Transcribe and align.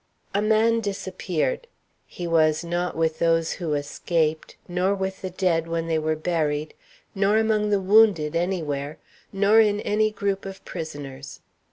a 0.33 0.41
man 0.41 0.79
disappeared. 0.81 1.67
He 2.07 2.25
was 2.25 2.63
not 2.63 2.97
with 2.97 3.19
those 3.19 3.51
who 3.53 3.75
escaped, 3.75 4.55
nor 4.67 4.95
with 4.95 5.21
the 5.21 5.29
dead 5.29 5.67
when 5.67 5.85
they 5.85 5.99
were 5.99 6.15
buried, 6.15 6.73
nor 7.13 7.37
among 7.37 7.69
the 7.69 7.79
wounded 7.81 8.35
anywhere, 8.35 8.97
nor 9.31 9.59
in 9.59 9.79
any 9.81 10.09
group 10.09 10.43
of 10.43 10.65
prisoners. 10.65 11.41